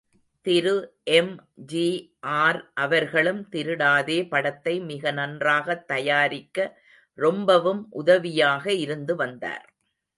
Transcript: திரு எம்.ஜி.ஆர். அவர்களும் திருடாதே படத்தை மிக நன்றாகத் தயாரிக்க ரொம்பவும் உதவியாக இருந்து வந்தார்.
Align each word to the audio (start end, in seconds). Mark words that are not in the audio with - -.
திரு 0.41 0.97
எம்.ஜி.ஆர். 1.03 2.71
அவர்களும் 2.73 3.49
திருடாதே 3.51 4.27
படத்தை 4.29 4.79
மிக 4.79 5.11
நன்றாகத் 5.11 5.87
தயாரிக்க 5.87 6.81
ரொம்பவும் 7.13 7.87
உதவியாக 7.91 8.73
இருந்து 8.73 9.15
வந்தார். 9.15 9.73